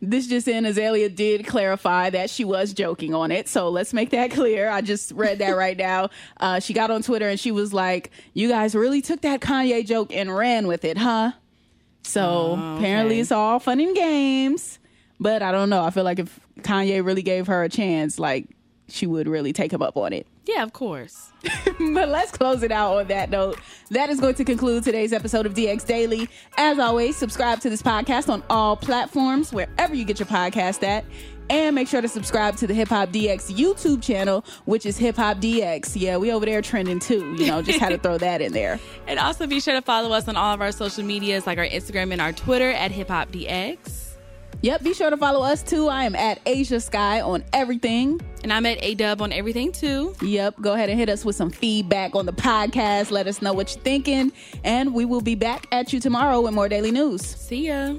this 0.00 0.26
just 0.26 0.48
in, 0.48 0.64
Azealia 0.64 1.14
did 1.14 1.46
clarify 1.46 2.10
that 2.10 2.30
she 2.30 2.44
was 2.44 2.72
joking 2.72 3.14
on 3.14 3.30
it. 3.30 3.48
So 3.48 3.68
let's 3.68 3.92
make 3.92 4.10
that 4.10 4.32
clear. 4.32 4.68
I 4.68 4.80
just 4.80 5.12
read 5.12 5.38
that 5.38 5.52
right 5.52 5.76
now. 5.76 6.10
Uh, 6.38 6.58
she 6.58 6.72
got 6.72 6.90
on 6.90 7.02
Twitter 7.02 7.28
and 7.28 7.38
she 7.38 7.52
was 7.52 7.72
like, 7.72 8.10
"You 8.34 8.48
guys 8.48 8.74
really 8.74 9.00
took 9.00 9.20
that 9.20 9.40
Kanye 9.40 9.86
joke 9.86 10.12
and 10.12 10.34
ran 10.34 10.66
with 10.66 10.84
it, 10.84 10.98
huh?" 10.98 11.32
So 12.02 12.58
Oh, 12.58 12.76
apparently 12.78 13.20
it's 13.20 13.30
all 13.30 13.60
fun 13.60 13.78
and 13.78 13.94
games. 13.94 14.78
But 15.20 15.42
I 15.42 15.52
don't 15.52 15.70
know. 15.70 15.84
I 15.84 15.90
feel 15.90 16.02
like 16.04 16.18
if 16.18 16.40
Kanye 16.62 17.04
really 17.04 17.22
gave 17.22 17.46
her 17.46 17.62
a 17.62 17.68
chance, 17.68 18.18
like 18.18 18.46
she 18.88 19.06
would 19.06 19.28
really 19.28 19.52
take 19.52 19.72
him 19.72 19.82
up 19.82 19.96
on 19.96 20.12
it. 20.12 20.26
Yeah, 20.44 20.62
of 20.62 20.72
course. 20.72 21.30
but 21.94 22.08
let's 22.08 22.32
close 22.32 22.62
it 22.62 22.72
out 22.72 22.96
on 22.96 23.06
that 23.08 23.30
note. 23.30 23.58
That 23.90 24.10
is 24.10 24.20
going 24.20 24.34
to 24.36 24.44
conclude 24.44 24.82
today's 24.82 25.12
episode 25.12 25.46
of 25.46 25.54
DX 25.54 25.86
Daily. 25.86 26.28
As 26.56 26.78
always, 26.78 27.16
subscribe 27.16 27.60
to 27.60 27.70
this 27.70 27.82
podcast 27.82 28.28
on 28.28 28.42
all 28.50 28.76
platforms, 28.76 29.52
wherever 29.52 29.94
you 29.94 30.04
get 30.04 30.18
your 30.18 30.26
podcast 30.26 30.82
at. 30.82 31.04
And 31.50 31.74
make 31.74 31.86
sure 31.86 32.00
to 32.00 32.08
subscribe 32.08 32.56
to 32.56 32.66
the 32.66 32.74
Hip 32.74 32.88
Hop 32.88 33.10
DX 33.10 33.52
YouTube 33.52 34.02
channel, 34.02 34.44
which 34.64 34.86
is 34.86 34.96
Hip 34.96 35.16
Hop 35.16 35.36
DX. 35.38 35.92
Yeah, 35.94 36.16
we 36.16 36.32
over 36.32 36.46
there 36.46 36.62
trending 36.62 36.98
too. 36.98 37.34
You 37.36 37.46
know, 37.48 37.62
just 37.62 37.78
had 37.78 37.90
to 37.90 37.98
throw 37.98 38.16
that 38.18 38.40
in 38.40 38.52
there. 38.52 38.80
And 39.06 39.18
also 39.18 39.46
be 39.46 39.60
sure 39.60 39.74
to 39.74 39.82
follow 39.82 40.12
us 40.12 40.28
on 40.28 40.36
all 40.36 40.54
of 40.54 40.60
our 40.60 40.72
social 40.72 41.04
medias, 41.04 41.46
like 41.46 41.58
our 41.58 41.66
Instagram 41.66 42.12
and 42.12 42.20
our 42.20 42.32
Twitter 42.32 42.70
at 42.70 42.90
Hip 42.92 43.08
Hop 43.08 43.30
DX. 43.30 44.12
Yep, 44.62 44.82
be 44.84 44.94
sure 44.94 45.10
to 45.10 45.16
follow 45.16 45.42
us 45.42 45.62
too. 45.62 45.88
I 45.88 46.04
am 46.04 46.14
at 46.14 46.40
Asia 46.46 46.80
Sky 46.80 47.20
on 47.20 47.44
everything. 47.52 48.20
And 48.42 48.52
I'm 48.52 48.66
at 48.66 48.78
A 48.82 48.94
Dub 48.94 49.22
on 49.22 49.32
everything 49.32 49.72
too. 49.72 50.14
Yep, 50.20 50.60
go 50.60 50.72
ahead 50.72 50.88
and 50.88 50.98
hit 50.98 51.08
us 51.08 51.24
with 51.24 51.36
some 51.36 51.50
feedback 51.50 52.14
on 52.14 52.26
the 52.26 52.32
podcast. 52.32 53.10
Let 53.10 53.26
us 53.26 53.40
know 53.40 53.52
what 53.52 53.74
you're 53.74 53.82
thinking. 53.84 54.32
And 54.64 54.94
we 54.94 55.04
will 55.04 55.20
be 55.20 55.34
back 55.34 55.66
at 55.70 55.92
you 55.92 56.00
tomorrow 56.00 56.40
with 56.40 56.52
more 56.52 56.68
daily 56.68 56.90
news. 56.90 57.22
See 57.22 57.68
ya. 57.68 57.94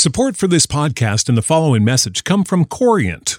Support 0.00 0.38
for 0.38 0.46
this 0.46 0.64
podcast 0.64 1.28
and 1.28 1.36
the 1.36 1.42
following 1.42 1.84
message 1.84 2.24
come 2.24 2.42
from 2.42 2.64
Corient. 2.64 3.38